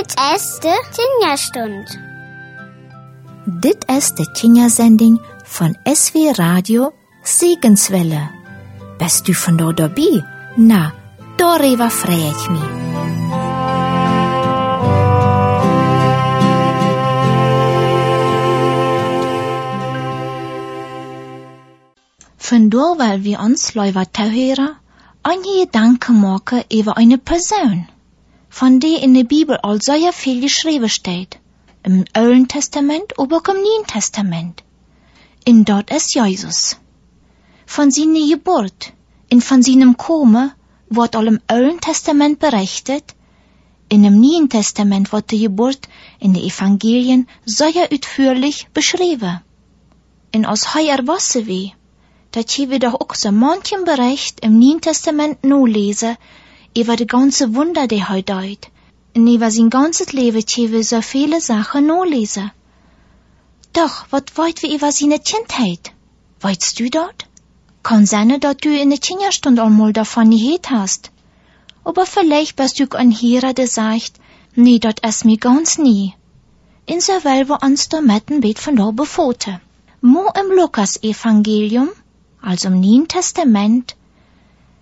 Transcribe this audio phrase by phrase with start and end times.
[0.00, 1.98] Dit is de Tinja-stund.
[3.44, 6.92] Dit is de Tinja-zending van SW Radio
[7.22, 8.30] Segenswelle.
[8.98, 10.24] Bist du von dort dabei?
[10.56, 10.92] Na,
[11.36, 12.70] darüber freue ich mich.
[22.38, 24.76] Von da, weil wir uns Leute zuhören,
[25.22, 27.86] eine Gedanken machen über eine Person,
[28.50, 31.38] von der in der Bibel all sehr viel geschrieben steht.
[31.84, 34.64] Im Alten Testament, auch im Neuen Testament.
[35.44, 36.76] In dort ist Jesus.
[37.64, 38.92] Von seiner Geburt
[39.32, 40.52] und von seinem Kommen
[40.90, 43.14] wird all im Alten Testament berichtet,
[43.88, 49.40] in dem Neuen Testament wird die Geburt in den Evangelien sehr ausführlich beschrieben.
[50.34, 51.74] Und aus heuer wasse wie,
[52.32, 56.16] dat je doch auch so manchen Bericht im Neuen Testament no lesen,
[56.76, 58.68] über die ganze Wunder, die er deut.
[59.16, 62.52] Und über sein ganzes Leben je so viele Sachen no lesen.
[63.72, 65.92] Doch, wat weit wie über seine Kindheit?
[66.40, 67.26] Weißt du dort?
[67.82, 71.10] Kann sein, dass du in der Kinderstunde einmal davon gehört hast.
[71.82, 74.12] Aber vielleicht bist du ein Hörer, der sagt,
[74.54, 76.14] nee, dat ist mir ganz nie.
[76.86, 79.60] In so weil wir uns da mit ein von da befoten.
[80.00, 81.88] Mo im Lukas-Evangelium,
[82.42, 83.96] also im Neuen Testament,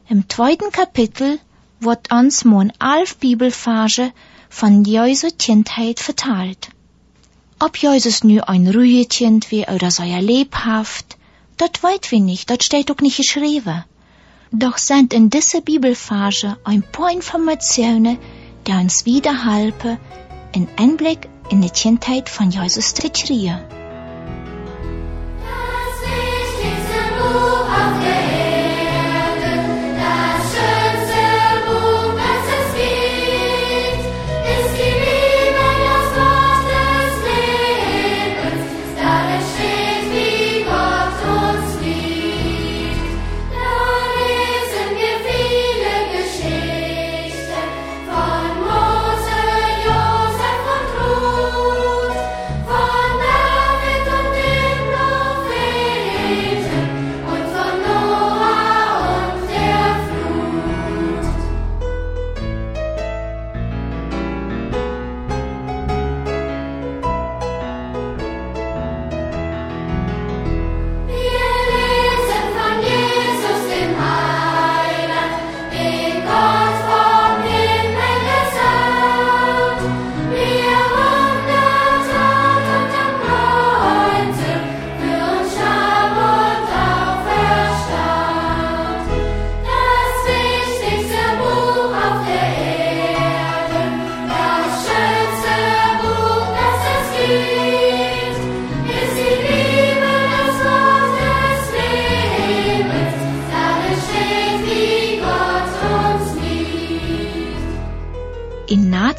[0.08, 1.38] im zweiten Kapitel,
[1.80, 4.12] wird uns mon elf Bibelphase
[4.48, 6.68] von Jesu Kindheit verteilt.
[7.60, 11.16] Ob Jesus nu ein ruhiges Kind wie oder sei lebhaft,
[11.56, 13.84] dat weit wir nicht, dat steht auch nicht geschrieben.
[14.50, 18.18] Doch sind in dieser Bibelphase ein paar Informationen,
[18.66, 23.77] die uns wieder einen Einblick in die Kindheit von Jesus zu kriegen.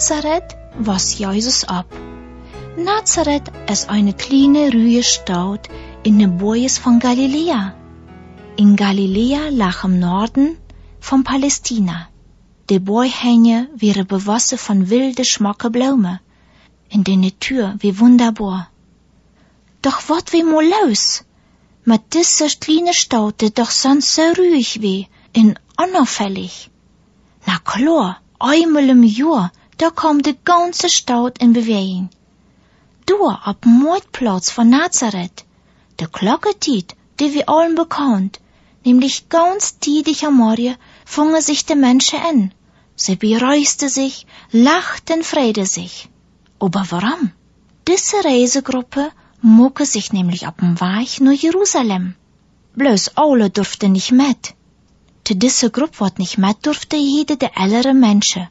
[0.09, 0.55] Nazareth
[0.87, 1.85] was Jesus ab.
[2.75, 5.69] Nazareth ist eine kleine, ruhige Stadt
[6.01, 7.75] in den Bojes von Galiläa.
[8.57, 10.57] In Galiläa lag im Norden
[10.99, 12.07] von Palästina.
[12.71, 16.19] Die Boyhänge wären bewassen von wilde, schmacke Blumen.
[16.89, 18.71] In der Natur wie wunderbar.
[19.83, 21.23] Doch wat wie mal los?
[21.85, 26.71] Mit dieser kleinen Stadt, die doch sonst so ruhig wie, in unauffällig.
[27.45, 32.09] Na klar, einmal im Jahr, da kam die ganze Stadt in Bewegung.
[33.05, 35.45] Da, ab dem Mordplatz von Nazareth,
[35.99, 38.41] der Glocketiet, die wir allen bekannt,
[38.83, 40.75] nämlich ganz tidig am Morgen,
[41.05, 42.53] fingen sich die Menschen an.
[42.97, 46.09] Sie bereiste sich, lachten, freute sich.
[46.59, 47.31] Aber warum?
[47.87, 49.11] Diese Reisegruppe
[49.41, 52.15] mucke sich nämlich ab dem Weg nach Jerusalem.
[52.75, 54.55] Bloß alle durften nicht mit.
[55.23, 58.49] Zu dieser Gruppe wat nicht mit durfte jede der ältere Menschen.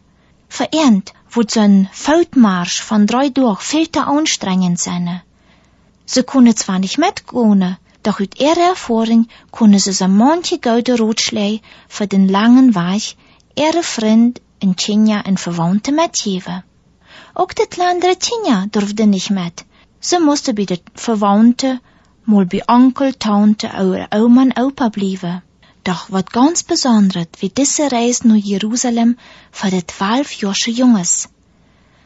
[0.48, 5.22] Verernt wird so ein Feldmarsch von drei durch viel zu anstrengend sein.
[6.06, 11.62] Sie können zwar nicht mitgehen, doch mit ihrer Erfahrung können sie so manche gute Ratschläge
[11.88, 13.16] für den langen Weg
[13.56, 16.62] ihre Freund in Kenia und Verwandte mitgeben.
[17.34, 19.64] Auch die kleinere Kenia durfte nicht mit.
[20.00, 21.80] Sie musste bei den Verwandten,
[22.24, 25.42] mal bei Onkel, Tante oder Oma und Opa bleiben.
[25.84, 29.16] Doch wat ganz Besonderes wie diese Reise nach Jerusalem
[29.50, 31.28] für die zwölfjährige Junges.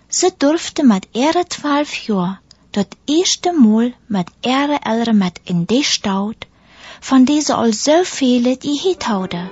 [0.09, 2.39] Sie durfte mit ihre zwölf Jahren
[2.73, 6.47] das erste Mal mit ihre Eltern mit in die Stadt,
[7.01, 9.51] von der sie all so viele die Hit hatten.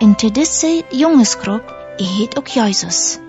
[0.00, 3.20] In diese Jungesgruppe erhielt auch Jesus.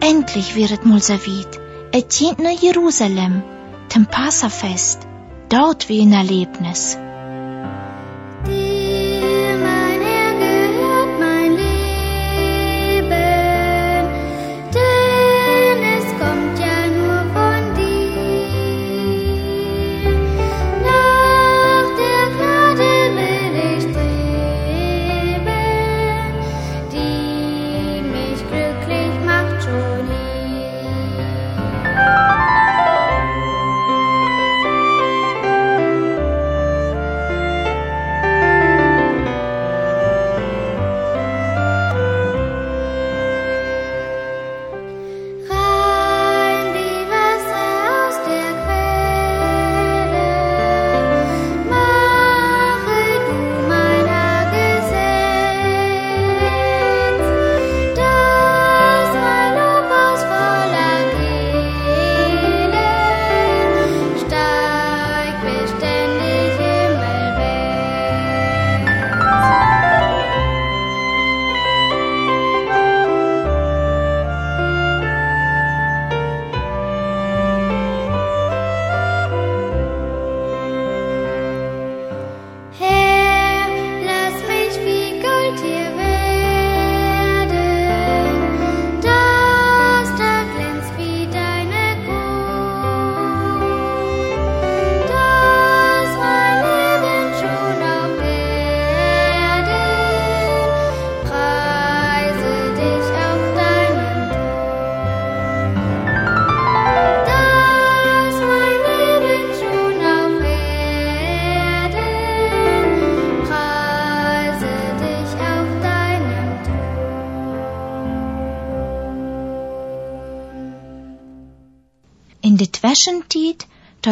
[0.00, 1.60] Endlich wird mal so weit.
[1.92, 3.42] Es geht nach Jerusalem,
[3.88, 5.00] zum Passafest.
[5.48, 6.98] Dort wie ein Erlebnis.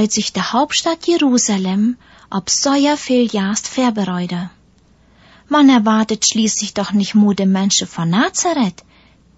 [0.02, 1.96] Tut sich die Hauptstadt Jerusalem
[2.28, 4.50] ab sehr viel Jast vorbereiten.
[5.48, 8.82] Man erwartet schließlich doch nicht nur Menschen von Nazareth.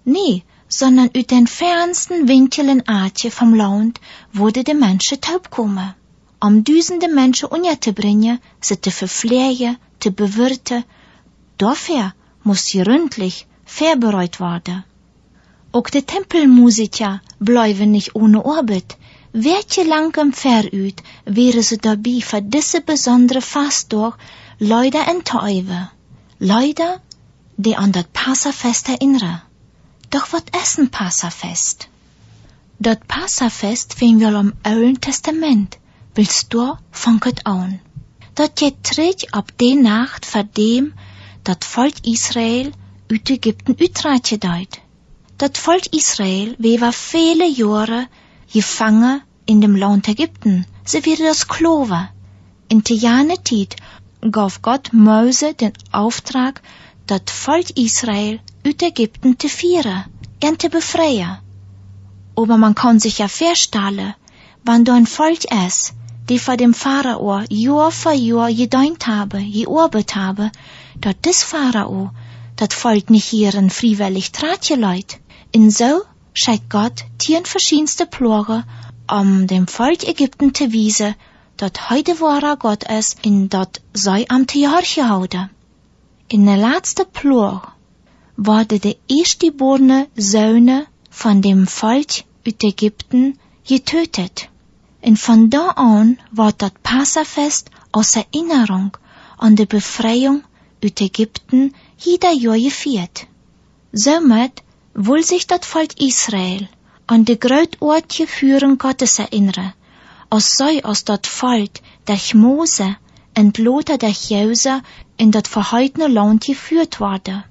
[0.05, 4.01] Nee, sondern ut den fernsten Winkeln Aatje vom Land
[4.33, 5.93] wurde die Menschen taub kommen.
[6.39, 10.83] Om duizenden Menschen unterzubringen, sie zu verpflegen, zu bewirten.
[11.59, 14.83] Dafür muss sie ründlich vorbereitet werden.
[15.71, 18.97] Auch die Tempelmusiker bleiben nicht ohne Arbeit.
[19.37, 24.17] Welche langem Verüt wäre sie dabei für diese besondere Fastdag
[24.59, 25.89] Leute enttäuben.
[26.39, 27.01] Leute,
[27.57, 29.41] die an das Passafest erinnern.
[30.09, 31.89] Doch was ist ein Passafest?
[32.79, 35.79] Das Passafest finden wir im Alten Testament.
[36.13, 37.81] Willst du, fanget an.
[38.35, 40.93] Dat geht terug ab die Nacht vor dem,
[41.43, 42.71] dat Volk Israel
[43.11, 44.79] uit Ägypten uitreitje deut.
[45.37, 48.07] Dat Volk Israel war viele Jahre
[48.51, 50.65] gefangen in dem Land Ägypten.
[50.83, 52.09] Sie werden das Klover.
[52.67, 53.75] In Zeit
[54.31, 56.61] gab Gott Mose den Auftrag,
[57.07, 60.05] dat Volk Israel uit Ägypten zu führen
[60.43, 61.37] und zu befreien.
[62.35, 64.15] Aber man kann sich ja vorstellen,
[64.63, 65.93] wann du ein Volk ist,
[66.29, 70.51] die vor dem Pharao Jahr für Jahr gedient habe, gearbeitet habe,
[70.99, 72.11] dat das Pharao
[72.55, 75.17] dat Volk nicht hierin freiwillig tratje leut.
[75.51, 76.01] In so
[76.35, 78.63] schickt Gott tien verschiedenste Plore,
[79.11, 81.15] um dem Volk Ägypten zu wiesen,
[81.57, 85.49] dat heute wahrer Gott ist, in dat sei am Theorche haude.
[86.27, 87.73] In der letzte Plor
[88.35, 94.49] wurde der erstgeborene Söhne von dem Volk uit Ägypten getötet.
[95.01, 98.97] Und von da an wird das Passafest aus Erinnerung
[99.37, 100.43] an die Befreiung
[100.83, 103.27] uit Ägypten jeder Jahr gefeiert.
[103.93, 104.63] Somit
[104.95, 106.69] will sich das Volk Israel
[107.05, 109.73] an die großartige Führung Gottes erinnern,
[110.29, 112.95] als sei aus dat Volk durch Mose
[113.33, 114.81] entloter durch Jose
[115.17, 117.43] in dat verhaltene Land geführt wurde.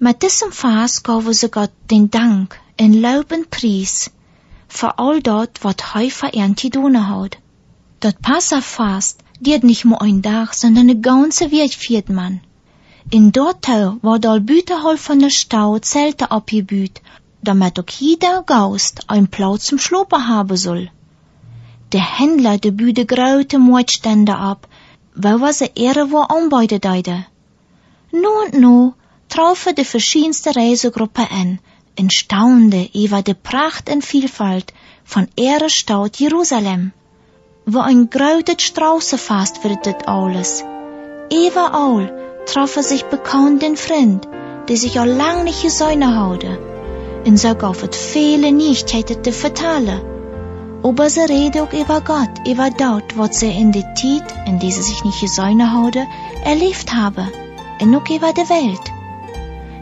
[0.00, 4.10] Mit diesem Fast gaben sie Gott den Dank in Lob und Preis
[4.66, 7.38] für all dort, wat heu verernt gedonen hat.
[8.00, 12.40] Dat Passafast diert nicht nur ein Tag, sondern eine ganze Welt viert man.
[13.12, 13.66] In dort
[14.02, 17.00] war all Büterhol von der Stau Zelte abgebüht,
[17.42, 20.90] damit auch jeder Gaust ein Platz zum Schlopen haben soll.
[21.92, 24.68] Der Händler de büde graute Mordstände ab,
[25.16, 27.26] weil was er ehre wo anbeide deide.
[28.12, 28.92] Nu und nu
[29.28, 31.58] traufe de verschiedenste Reisegruppe an,
[31.96, 36.92] in staunde über de Pracht und Vielfalt von Ehre Stadt Jerusalem,
[37.66, 40.64] wo ein grautet Straußefast wird dit alles.
[41.32, 44.28] Überall traf er sich bekannten Freund,
[44.68, 46.58] die sich auch lang nicht gesäune haude.
[47.24, 50.00] en so gaf het vele Nichtheiten te vertellen.
[50.82, 54.70] Aber sie reden auch über Gott, über dort, was sie in der Zeit, in der
[54.70, 56.06] sie sich nicht gesäune haben,
[56.42, 57.28] erlebt haben.
[57.80, 58.86] Und auch über die Welt.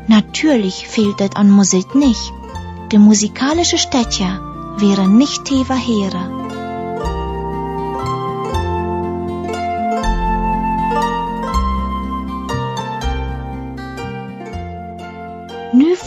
[0.08, 2.32] Natürlich fehlt es an Musik nicht.
[2.90, 4.40] Die musikalische Städte
[4.78, 6.37] wären nicht tiefer Heere.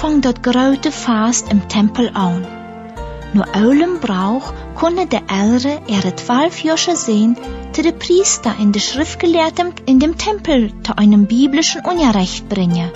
[0.01, 2.47] Nu fängt das große Fast im Tempel an.
[3.33, 7.37] Nur allem Brauch konnte der Ältere ihre zwölf Jahre sehen,
[7.71, 12.89] zu der Priester in der Schriftgelehrten in dem Tempel zu einem biblischen Unterricht bringen.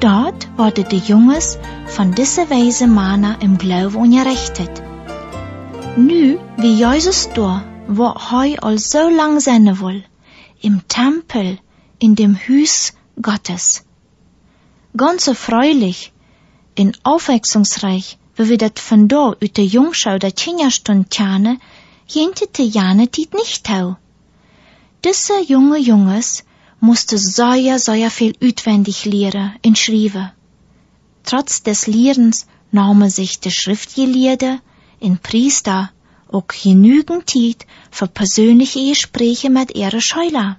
[0.00, 4.82] Dort wurde die Junges von dieser Weise Mana im Glauben unterrichtet.
[5.96, 10.04] Nu, wie Jesus da, wo heu all so lang sein will,
[10.62, 11.58] im Tempel,
[11.98, 13.84] in dem Hüs Gottes.
[14.96, 16.14] Ganz erfreulich,
[16.80, 16.94] in
[18.48, 21.58] wir dat von da ut der Jungschau der Kinderstund tjane,
[22.08, 23.96] jentete Jane tit nicht tau.
[25.04, 26.44] Diese junge Junges
[26.80, 30.30] musste sehr, sehr viel utwendig lehren in Schrieben.
[31.24, 34.60] Trotz des Lehrens nahmen sich die Schriftgelehrte
[35.00, 35.90] in Priester
[36.32, 40.56] auch genügend Zeit für persönliche Gespräche mit ihrer Schüler.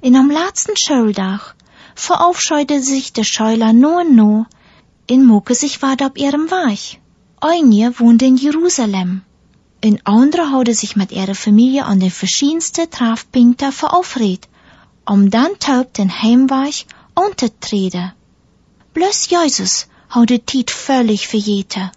[0.00, 1.54] In am letzten Schuldach
[1.96, 4.46] verabscheute sich der Schüler nur nur
[5.06, 7.00] in Mucke sich ward auf ihrem Weg.
[7.40, 9.22] Eine wohnte in Jerusalem.
[9.80, 14.48] In andere hatte sich mit ihrer Familie an den verschiedensten Treffpunkten verabredet,
[15.04, 18.12] um dann taub den Heimweg unterzutreten.
[18.94, 21.90] Bloß Jesus hat die Zeit völlig verjeten.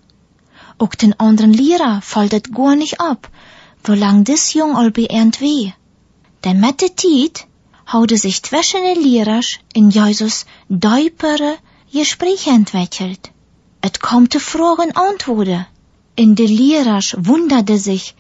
[0.78, 3.30] Auch den anderen Lehrer fällt gar nicht ab,
[3.84, 5.72] wo lang das Jung all beernt weh.
[6.44, 7.48] Denn mit der Zeit
[7.86, 11.58] hat sich zwischen den Lehrern in Jesus deupere
[11.91, 13.31] Gespräche entwickelt.
[13.81, 15.65] Et kommt Fragen Antworten.
[16.15, 18.15] In de Lehrer wunderte sich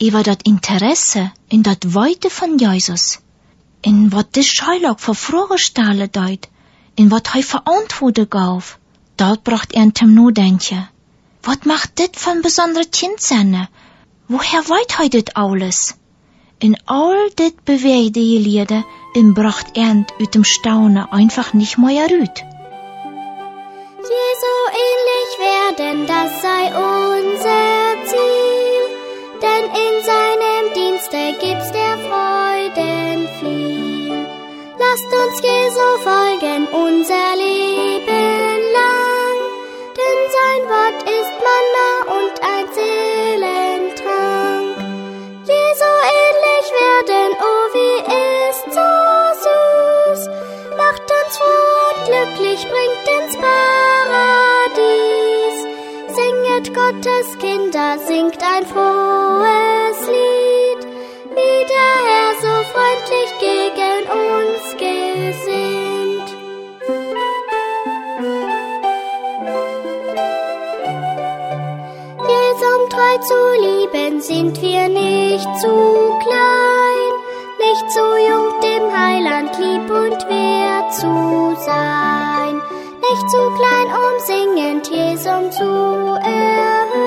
[0.00, 3.20] über das Interesse in dat Weite von Jesus.
[3.82, 6.48] In wat de Scheilag für Fragen stellen deut.
[6.94, 8.78] In wat hij verantworten gaf.
[9.16, 10.88] Dat bracht er zum Nodenken.
[11.42, 13.68] Wat macht dit von besondere Kind sein?
[14.26, 15.94] Woher weit hij dit alles?
[16.58, 22.51] In all dit bewegde Gelierde, in bracht er ut dem Staunen einfach nicht mehr erüt.
[24.02, 24.54] Jesu
[24.84, 28.82] ähnlich werden, das sei unser Ziel,
[29.40, 34.26] denn in seinem Dienste gibt's der Freuden viel.
[34.76, 39.38] Lasst uns Jesu folgen unser Leben lang,
[39.96, 44.74] denn sein Wort ist Manna und ein Seelentrank.
[45.44, 47.98] Jesu ähnlich werden, oh wie
[48.50, 48.90] ist so
[49.44, 50.22] süß,
[50.76, 53.01] macht uns froh und glücklich, bringt
[56.82, 60.82] Gottes Kinder, singt ein frohes Lied,
[61.36, 64.02] wie der Herr so freundlich gegen
[64.34, 66.28] uns gesinnt.
[72.32, 77.12] Jesum treu zu lieben, sind wir nicht zu klein,
[77.64, 82.60] nicht zu jung, dem Heiland lieb und wert zu sein,
[83.12, 87.01] nicht zu klein, um singend Jesum zu erhöhen,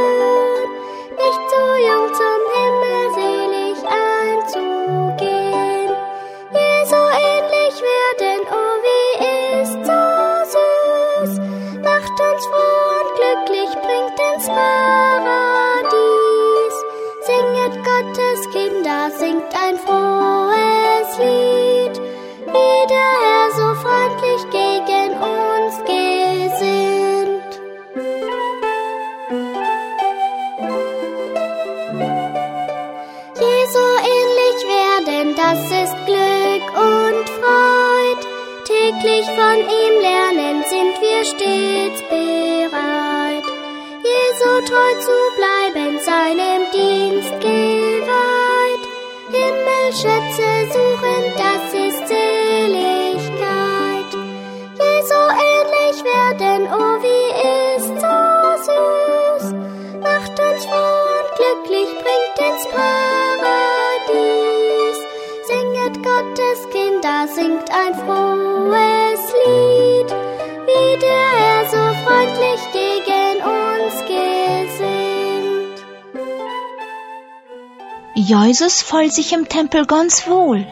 [78.56, 80.66] Jesus fühlt sich im Tempel ganz wohl.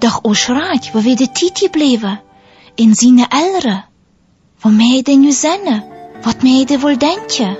[0.00, 2.18] Doch o schreit, wo wir de Titi blieben.
[2.74, 3.84] In seine Elre.
[4.60, 5.76] Wo mehr denn nu senne?
[6.24, 7.50] Was mir jeder wohl denken?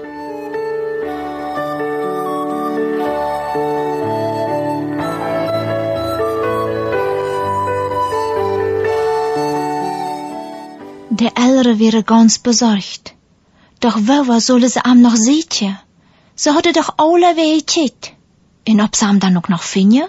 [11.20, 13.14] Der Ältere wäre ganz besorgt.
[13.78, 15.78] Doch woher sollen sie am noch sehen?
[16.34, 18.13] Sie hadden doch alle weetjit.
[18.66, 20.04] En ob sie am dann auch noch finden?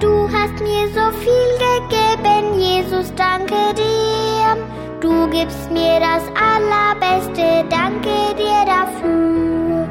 [0.00, 4.56] Du hast mir so viel gegeben, Jesus, danke dir.
[5.00, 9.88] Du gibst mir das Allerbeste, danke dir dafür.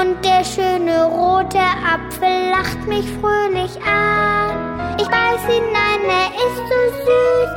[0.00, 4.96] Und der schöne rote Apfel lacht mich fröhlich an.
[4.98, 6.23] Ich beiß so süß,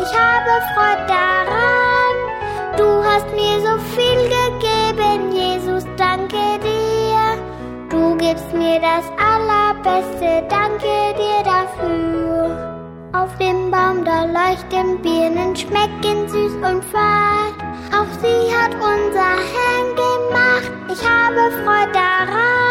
[0.08, 2.16] ich habe Freude daran.
[2.78, 7.24] Du hast mir so viel gegeben, Jesus, danke dir.
[7.90, 13.10] Du gibst mir das Allerbeste, danke dir dafür.
[13.14, 17.56] Auf dem Baum da leuchten Birnen, schmecken süß und fad.
[17.92, 22.67] Auch sie hat unser Herrn gemacht, ich habe Freude daran.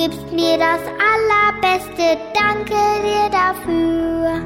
[0.00, 0.80] Gibst mir das
[1.12, 4.40] Allerbeste, danke dir dafür.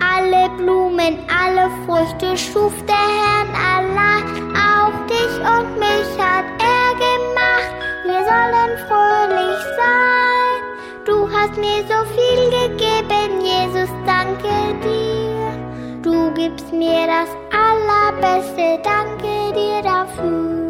[0.00, 4.24] Alle Blumen, alle Früchte schuf der Herrn allein.
[4.56, 7.72] Auch dich und mich hat er gemacht.
[8.04, 10.58] Wir sollen fröhlich sein.
[11.04, 16.02] Du hast mir so viel gegeben, Jesus, danke dir.
[16.02, 20.65] Du gibst mir das Allerbeste, danke dir dafür.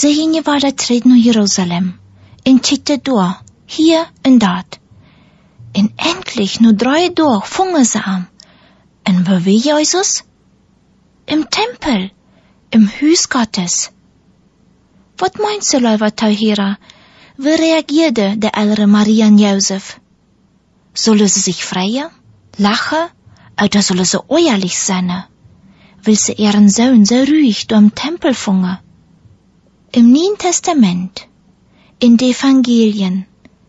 [0.00, 2.00] Ze war der naar Jerusalem.
[2.42, 4.78] En titte door, hier en dat.
[5.72, 8.28] En endlich, nur drei Tage, fungen sie an.
[9.02, 10.24] En wo war Jesus?
[11.26, 12.10] Im Tempel,
[12.70, 13.90] im Hus Gottes.
[15.18, 16.78] Was meinst du, Leuwe Tauhira?
[17.36, 20.00] Wie reagierte der ältere Maria und Josef?
[20.94, 22.08] Sollen sie sich freien,
[22.56, 23.10] lachen,
[23.62, 25.24] oder sollen sie ehrlich sein?
[26.04, 28.78] Will sie ihren Sohn so ruhig durch im Tempel fungen?
[29.92, 31.26] Im Neuen Testament,
[31.98, 33.26] in den Evangelien,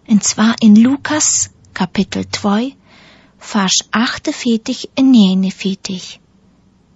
[0.08, 2.76] und zwar in Lukas Kapitel 2,
[3.40, 6.20] Vers 48 und 49.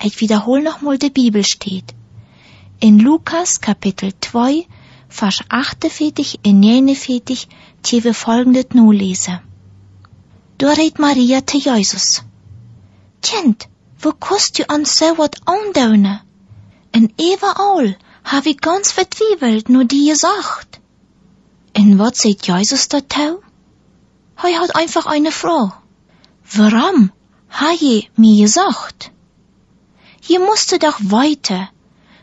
[0.04, 1.96] Ich wiederhole nochmal, die Bibel steht.
[2.80, 4.68] In Lukas Kapitel 2,
[5.10, 7.48] Vers 48 und 49,
[7.88, 9.40] die wir folgendes nur lesen.
[10.60, 12.24] Da redt Maria zu Jesus.
[13.24, 16.20] Kind, wo kannst du uns so wat andaunen?
[16.92, 20.82] En überall hab ich ganz vertwiebelt nur die gesagt.
[21.78, 23.42] Und was sagt Jesus dazu?
[24.44, 25.74] Er hat einfach eine Frage.
[26.52, 27.12] Warum
[27.50, 29.12] hat je mir gesagt?
[30.22, 31.70] Je musste doch weiter,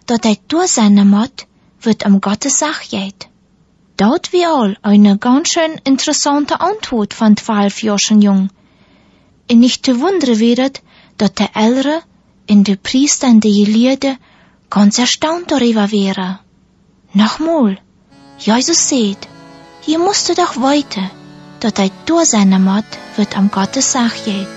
[0.07, 1.47] dat er durch seine Mord
[1.81, 3.29] wird am Gottes Sach geht.
[3.97, 8.51] Dort wie all eine ganz schön interessante Antwort von zwölf Jahren jung.
[9.51, 10.83] Und nicht zu wundern wird,
[11.19, 12.03] dat der Ältere
[12.47, 14.19] in de Priester und die Gelehrten
[14.75, 16.39] ganz erstaunt darüber wäre.
[17.13, 17.77] Nochmal,
[18.39, 19.29] Jesus sagt,
[19.83, 21.07] je musste doch weiter,
[21.61, 24.57] dat er durch seine Mord wird am Gottes Sach geht.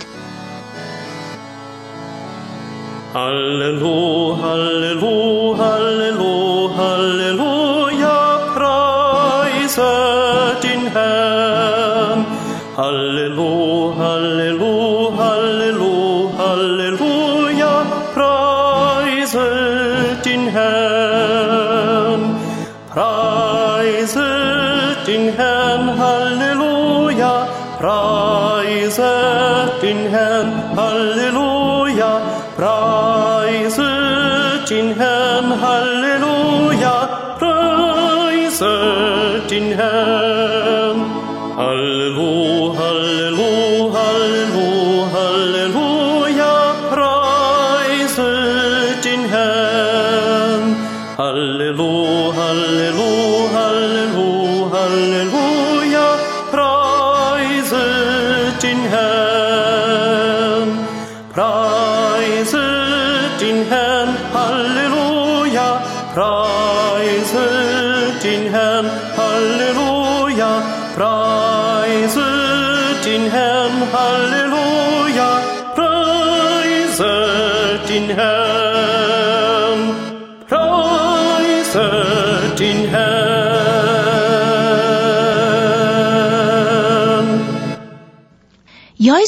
[3.13, 7.44] Halleluja, Halleluja, Halleluja, Halleluja,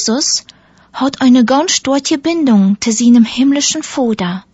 [0.08, 0.46] Jesus
[0.94, 4.46] hat eine ganz starke Bindung zu seinem himmlischen Vater,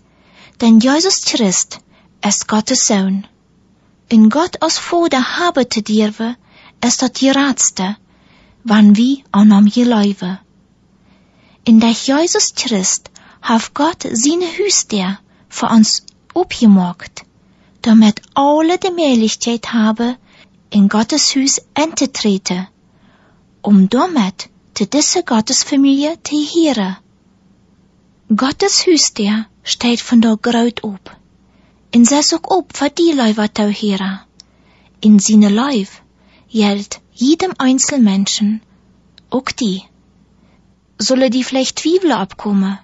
[0.62, 1.78] denn Jesus Christ
[2.28, 3.28] ist Gottes Sohn.
[4.10, 6.38] In Gott als Vader habe te dirven,
[6.84, 7.98] ist dat die raadste,
[8.64, 10.40] wann wie an am geläuwe.
[11.66, 13.12] In der Jesus Christ
[13.44, 17.26] hat Gott seine Hüster für uns opgemacht,
[17.84, 20.18] damit alle die Möglichkeit habe,
[20.72, 22.68] in Gottes Hüs einzutreten,
[23.62, 26.98] um damit zu dieser Gottesfamilie zu hören.
[28.36, 31.18] Gottes Hüster steht von der Graut op.
[31.90, 34.26] En zij ook op voor die lui wat tau hera.
[35.00, 35.90] In seine Leib
[36.48, 38.62] gilt jedem Einzelmenschen,
[39.30, 39.84] auch die.
[40.98, 42.80] Solle die vielleicht Zwiebeln abkommen,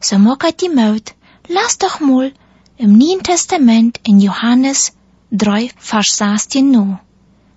[0.00, 1.14] so mockert die Maut,
[1.48, 2.32] lass doch mal
[2.76, 4.92] im Neuen Testament in Johannes
[5.30, 6.98] 3, Vers 16 no.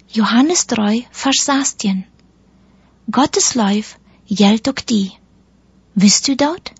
[0.09, 2.05] Johannes 3, Vers 16.
[3.11, 3.85] Gottes Leib
[4.27, 5.11] gilt auch die.
[5.93, 6.73] Wisst du dort?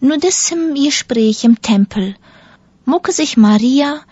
[0.00, 2.16] Nur diesem Gespräch im Tempel
[2.84, 4.02] mucke sich Maria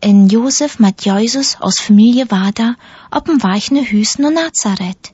[0.00, 2.76] en Josef mit Jesus aus Familie Wada
[3.10, 5.12] op'm weichne Hüs no Nazareth.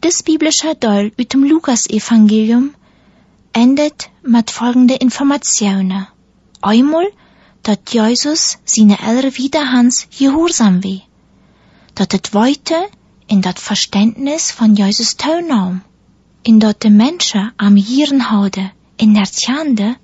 [0.00, 2.74] Das biblische Teil ut dem Lukas-Evangelium
[3.52, 6.06] endet mit folgende Informationen.
[6.62, 7.06] Einmal,
[7.62, 11.02] dat Jesus seine ältere Widerhans gehorsam wie.
[11.94, 12.88] Dat het weite
[13.26, 15.82] in dat Verständnis von Jesus Taunaum.
[16.42, 19.96] In dat de Menschen am Jieren houden in der Tjande,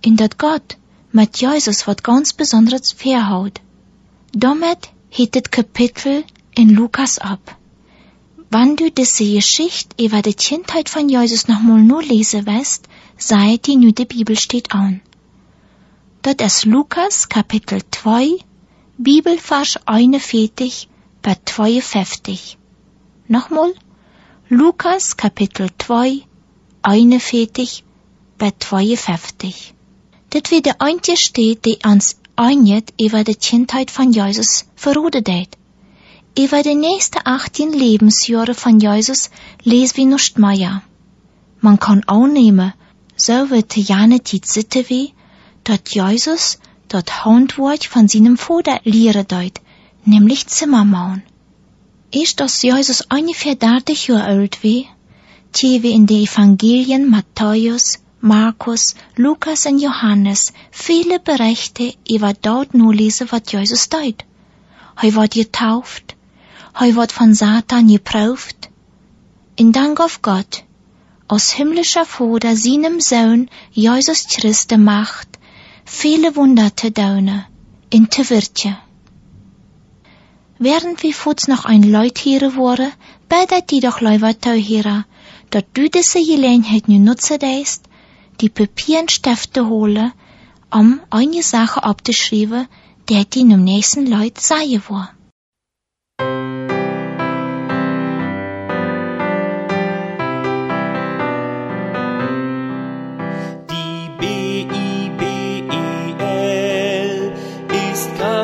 [0.00, 0.76] in dat Gott
[1.12, 3.60] mit Jesus wat ganz Besonderes verhaut.
[4.32, 6.24] Damit hiet het Kapitel
[6.54, 7.56] in Lukas ab.
[8.50, 13.76] Wann du diese Geschichte über die Kindheit von Jesus nochmal nur lesen wirst, sei die
[13.76, 15.00] nu de Bibel steht an.
[16.22, 18.38] Dort ist Lukas Kapitel 2,
[18.96, 20.88] Bibelvers 41
[21.22, 22.58] bei 52.
[23.28, 23.74] Nochmal,
[24.48, 26.22] Lukas Kapitel 2,
[26.82, 27.87] 41 bei
[28.38, 29.74] 52.
[30.32, 35.56] Dit wie de eindje steht, die ans einjet über die Kindheit von Jesus verrodet hat.
[36.38, 39.30] Über die nächsten 18 Lebensjahre von Jesus
[39.64, 40.82] les wie nicht mehr.
[41.60, 42.74] Man kann auch nehmen,
[43.16, 45.14] so wird jane die Sitte wie,
[45.64, 49.60] dort Jesus dort Handwerk von seinem Vater lehren deut,
[50.04, 51.22] nämlich Zimmermauen.
[52.10, 54.86] Ist das Jesus ungefähr 30 Jahre alt wie,
[55.56, 62.92] die wir in den Evangelien Matthäus, Markus, Lukas und Johannes viele Berichte über dort nur
[62.92, 64.24] lesen, was Jesus deut.
[65.00, 66.16] Er wird getauft,
[66.78, 68.70] er wird von Satan geprüft.
[69.54, 70.64] In Dank auf Gott,
[71.28, 75.28] aus himmlischer Vater seinem Sohn Jesus Christus Macht,
[75.84, 77.44] viele Wunder zu tun,
[77.90, 78.76] in te wirtje.
[80.58, 82.90] Während wir futs noch ein Leut hier wurde,
[83.28, 85.04] betet die doch Leuwer teuhira,
[85.50, 87.87] dort du diese Gelegenheit nu nutze deist,
[88.40, 90.12] die Papierenstifte hole,
[90.70, 92.68] um eine Sache abzuschreiben,
[93.08, 94.38] der die im nächsten Leut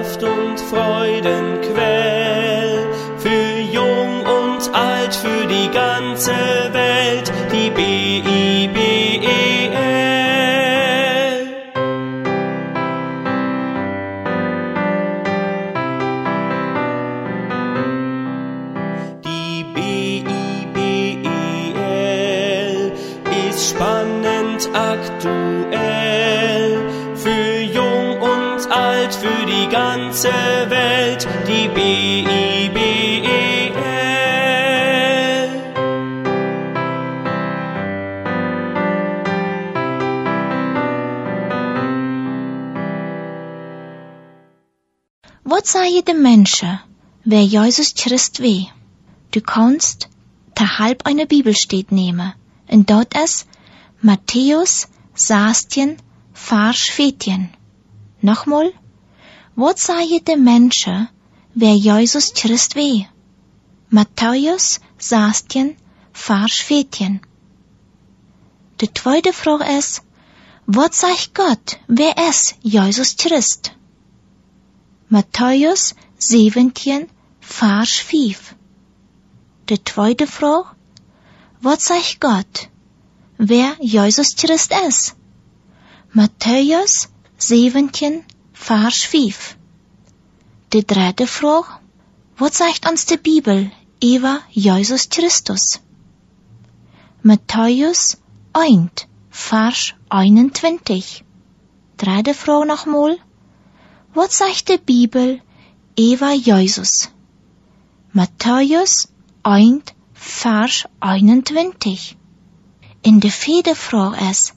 [0.04, 1.72] Kraft und Freudenquell
[3.18, 6.32] für jung und alt, für die ganze
[6.72, 6.93] Welt.
[25.04, 26.70] Aktuell.
[27.16, 30.32] Für jung und alt, für die ganze
[30.68, 32.74] Welt, die B-I-B-E-L.
[45.42, 46.80] Wat zei de mensen,
[47.24, 48.66] wer Jesus Christ weh?
[49.30, 50.08] Du kannst
[50.58, 52.32] der halb eine Bibelstät nehmen,
[52.68, 53.46] und dort es
[54.00, 55.98] Matthäus 16,
[56.32, 57.50] Vers 14.
[58.18, 58.72] Nochmal,
[59.54, 61.10] wat zei de mensen,
[61.52, 63.06] wer Jesus Christ weh?
[63.88, 65.76] Matthäus 16,
[66.12, 67.20] Vers 14.
[68.76, 70.00] De tweede vraag is,
[70.64, 73.72] wat zegt Gott, wer es Jesus Christ?
[75.06, 77.08] Matthäus 17,
[77.40, 78.54] Vers 5.
[79.64, 80.74] De tweede vraag,
[81.60, 82.68] wat zegt Gott,
[83.38, 85.14] wer Jesus Christ ist?
[86.12, 89.56] Matthäus 17, Vers 5.
[90.68, 91.80] De derde vraag,
[92.36, 93.70] wat zegt ons de Bibel
[94.00, 95.80] über Jesus Christus?
[97.22, 98.16] Matthäus
[98.52, 101.24] 1, Vers 21.
[101.96, 103.18] Derde vraag nogmaal,
[104.12, 105.40] wat zegt de Bibel
[105.96, 107.10] über Jesus?
[108.10, 109.08] Matthäus
[109.42, 112.16] 1, Vers 21.
[113.06, 114.54] In der vierte Frage ist,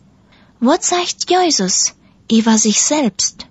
[0.62, 1.96] was sagt Jesus
[2.32, 3.46] über sich selbst?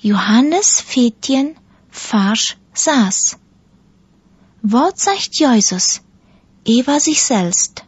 [0.00, 1.56] Johannes 14,
[1.90, 3.36] Vers 6.
[4.62, 6.02] Was sagt Jesus
[6.64, 7.82] über sich selbst?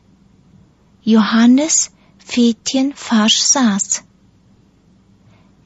[1.02, 1.92] Johannes
[2.26, 4.02] 14, Vers 6.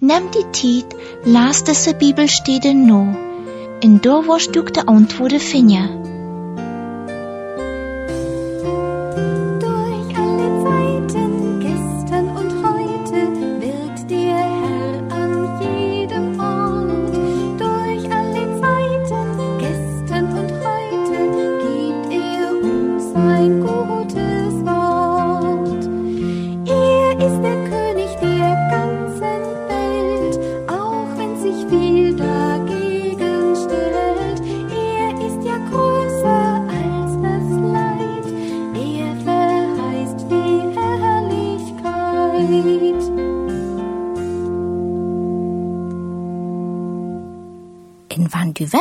[0.01, 3.17] Nimm die Zeit, las diese Bibelstelle no,
[3.81, 6.12] in da wirst du die Antworten finden.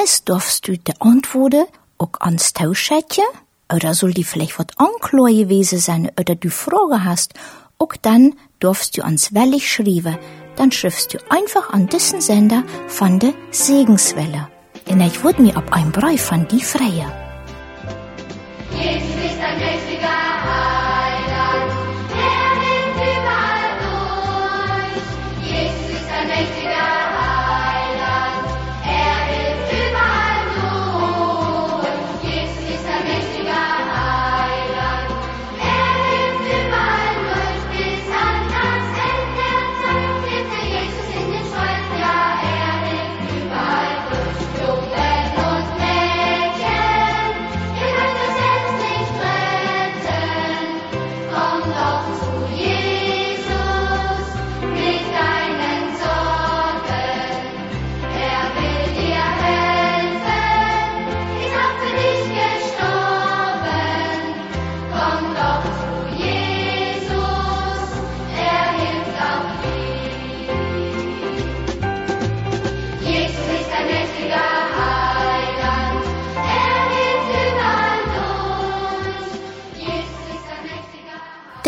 [0.01, 1.65] Weißt, darfst du die Antworten
[1.97, 3.25] auch ans Tauschätchen,
[3.73, 7.33] oder soll die vielleicht wat anklar gewesen sein, oder du Fragen hast,
[7.77, 10.17] auch dann darfst du ans Wellig schreiben.
[10.55, 14.49] Dann schriftst du einfach an diesen Sender von der Segenswelle.
[14.89, 17.20] Und ich würde mir ab einem Brief von die freien.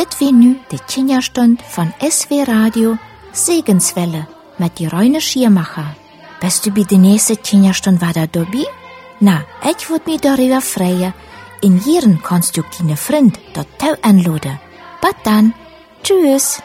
[0.04, 2.98] Dit wie nu de Kinderstund von SW Radio
[3.32, 5.96] Segenswelle mit Reine Schiermacher.
[6.42, 8.66] Bist du bei der nächsten Kinderstund wieder dabei?
[9.22, 11.14] Na, ich würd mich darüber freuen.
[11.62, 14.60] In Jieren kannst du deine Freund dort anladen.
[15.02, 15.54] Bis dann.
[16.04, 16.62] Tschüss.